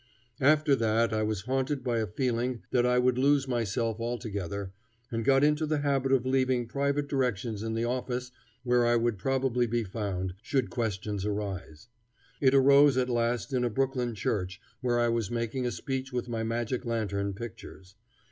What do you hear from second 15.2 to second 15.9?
making a